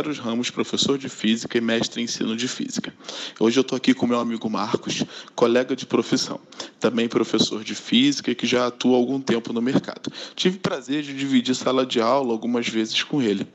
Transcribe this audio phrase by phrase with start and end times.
[0.00, 2.92] Eros Ramos, professor de Física e mestre em ensino de Física.
[3.38, 6.40] Hoje eu estou aqui com meu amigo Marcos, colega de profissão,
[6.80, 10.10] também professor de Física e que já atua há algum tempo no mercado.
[10.34, 13.46] Tive prazer de dividir sala de aula algumas vezes com ele.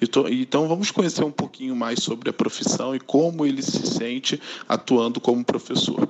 [0.00, 5.20] Então vamos conhecer um pouquinho mais sobre a profissão e como ele se sente atuando
[5.20, 6.08] como professor.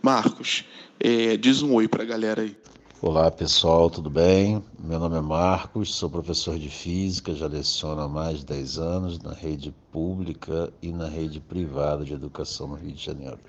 [0.00, 0.64] Marcos,
[1.00, 2.56] é, diz um oi para a galera aí.
[3.04, 4.62] Olá pessoal, tudo bem?
[4.78, 9.18] Meu nome é Marcos, sou professor de Física, já leciono há mais de 10 anos
[9.18, 13.40] na rede pública e na rede privada de educação no Rio de Janeiro.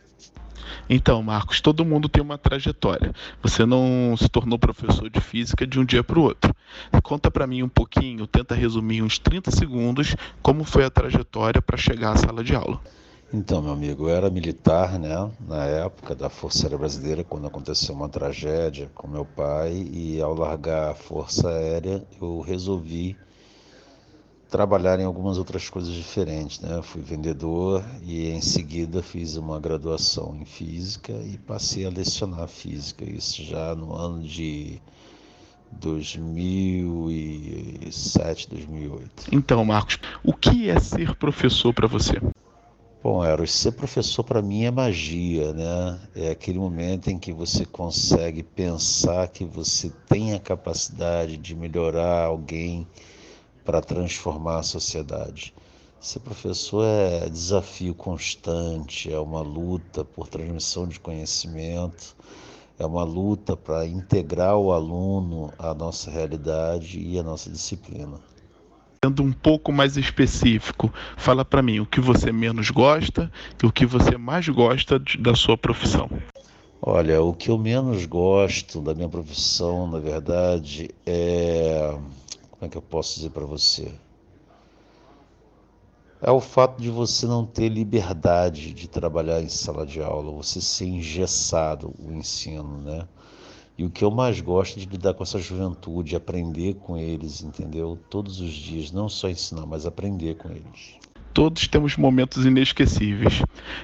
[0.90, 3.14] Então, Marcos, todo mundo tem uma trajetória.
[3.44, 6.52] Você não se tornou professor de física de um dia para o outro.
[7.04, 11.78] Conta para mim um pouquinho, tenta resumir uns 30 segundos como foi a trajetória para
[11.78, 12.82] chegar à sala de aula.
[13.36, 17.96] Então, meu amigo, eu era militar, né, na época da Força Aérea Brasileira, quando aconteceu
[17.96, 23.18] uma tragédia com meu pai, e ao largar a Força Aérea, eu resolvi
[24.52, 26.80] trabalhar em algumas outras coisas diferentes, né?
[26.84, 33.04] fui vendedor e em seguida fiz uma graduação em física e passei a lecionar física,
[33.04, 34.80] isso já no ano de
[35.72, 39.30] 2007, 2008.
[39.32, 42.22] Então, Marcos, o que é ser professor para você?
[43.04, 46.00] Bom, Eros, ser professor para mim é magia, né?
[46.16, 52.24] É aquele momento em que você consegue pensar que você tem a capacidade de melhorar
[52.24, 52.88] alguém
[53.66, 55.54] para transformar a sociedade.
[56.00, 62.16] Ser professor é desafio constante, é uma luta por transmissão de conhecimento,
[62.80, 68.18] é uma luta para integrar o aluno à nossa realidade e à nossa disciplina
[69.04, 73.30] sendo um pouco mais específico, fala para mim o que você menos gosta
[73.62, 76.10] e o que você mais gosta de, da sua profissão.
[76.82, 81.94] Olha, o que eu menos gosto da minha profissão, na verdade, é.
[82.50, 83.92] Como é que eu posso dizer para você?
[86.22, 90.62] É o fato de você não ter liberdade de trabalhar em sala de aula, você
[90.62, 93.06] ser engessado o ensino, né?
[93.78, 97.42] E o que eu mais gosto é de lidar com essa juventude, aprender com eles,
[97.42, 97.98] entendeu?
[98.10, 100.96] Todos os dias, não só ensinar, mas aprender com eles.
[101.34, 103.42] Todos temos momentos inesquecíveis.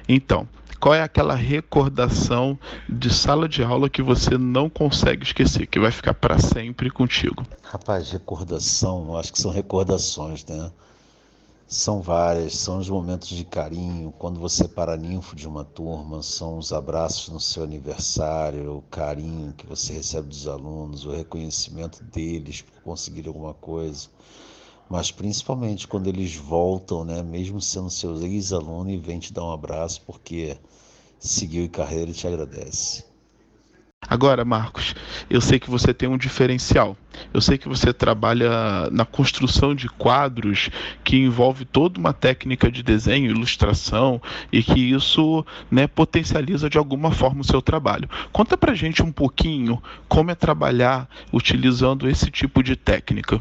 [0.07, 0.47] Então,
[0.79, 2.57] qual é aquela recordação
[2.87, 7.43] de sala de aula que você não consegue esquecer, que vai ficar para sempre contigo?
[7.63, 10.71] Rapaz, recordação, acho que são recordações, né?
[11.71, 16.57] São várias, são os momentos de carinho, quando você para ninfo de uma turma, são
[16.57, 22.63] os abraços no seu aniversário, o carinho que você recebe dos alunos, o reconhecimento deles
[22.63, 24.09] por conseguir alguma coisa.
[24.89, 29.51] Mas principalmente quando eles voltam, né, mesmo sendo seus ex-alunos, e vêm te dar um
[29.51, 30.57] abraço porque
[31.19, 33.08] seguiu em carreira e te agradece.
[34.09, 34.95] Agora, Marcos,
[35.29, 36.97] eu sei que você tem um diferencial.
[37.31, 40.69] Eu sei que você trabalha na construção de quadros
[41.03, 44.19] que envolve toda uma técnica de desenho, ilustração
[44.51, 48.09] e que isso né, potencializa de alguma forma o seu trabalho.
[48.31, 53.39] Conta pra gente um pouquinho como é trabalhar utilizando esse tipo de técnica.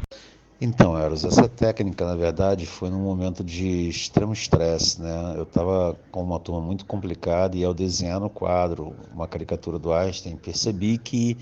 [0.61, 5.35] Então, Eros, essa técnica, na verdade, foi num momento de extremo estresse, né?
[5.37, 9.93] Eu estava com uma turma muito complicada e ao desenhar no quadro uma caricatura do
[9.93, 11.37] Einstein, percebi que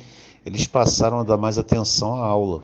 [0.45, 2.61] eles passaram a dar mais atenção à aula.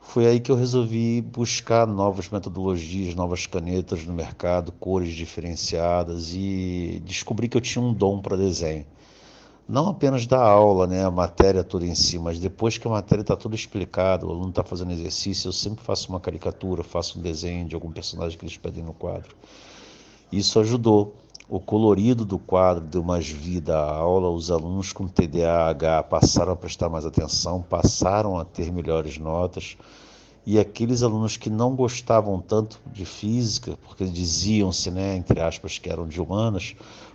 [0.00, 7.02] Foi aí que eu resolvi buscar novas metodologias, novas canetas no mercado, cores diferenciadas e
[7.04, 8.86] descobri que eu tinha um dom para desenho
[9.68, 13.22] não apenas da aula, né, a matéria toda em si, mas depois que a matéria
[13.22, 17.22] está toda explicada, o aluno está fazendo exercício, eu sempre faço uma caricatura, faço um
[17.22, 19.34] desenho de algum personagem que eles pedem no quadro.
[20.30, 21.14] Isso ajudou.
[21.48, 26.56] O colorido do quadro deu mais vida à aula, os alunos com TDAH passaram a
[26.56, 29.76] prestar mais atenção, passaram a ter melhores notas.
[30.44, 35.88] E aqueles alunos que não gostavam tanto de física, porque diziam-se, né, entre aspas, que
[35.88, 36.74] eram de humanas,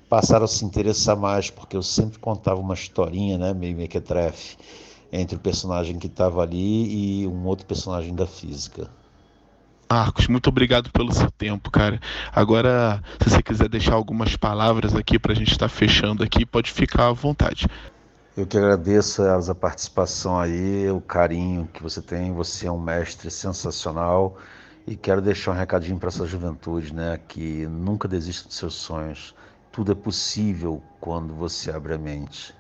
[0.09, 4.57] passaram a se interessar mais, porque eu sempre contava uma historinha, né, meio mequetrefe,
[5.11, 8.89] entre o personagem que estava ali e um outro personagem da física.
[9.89, 11.99] Marcos, muito obrigado pelo seu tempo, cara.
[12.33, 16.45] Agora, se você quiser deixar algumas palavras aqui para a gente estar tá fechando aqui,
[16.45, 17.67] pode ficar à vontade.
[18.37, 22.31] Eu que agradeço a participação aí, o carinho que você tem.
[22.33, 24.37] Você é um mestre sensacional
[24.85, 27.19] e quero deixar um recadinho para essa juventude, né?
[27.27, 29.33] Que nunca desista dos seus sonhos.
[29.71, 32.53] Tudo é possível quando você abre a mente.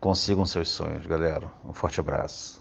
[0.00, 1.52] Consigam seus sonhos, galera.
[1.62, 2.59] Um forte abraço.